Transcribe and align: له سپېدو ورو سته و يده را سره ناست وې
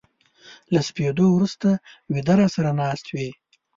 له 0.73 0.79
سپېدو 0.87 1.25
ورو 1.31 1.47
سته 1.53 1.69
و 2.09 2.11
يده 2.19 2.33
را 2.39 2.47
سره 2.55 2.69
ناست 2.81 3.05
وې 3.09 3.29